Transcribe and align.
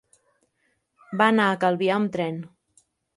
Va 1.21 1.27
anar 1.33 1.45
a 1.49 1.59
Calvià 1.65 1.99
amb 1.99 2.13
tren. 2.17 2.41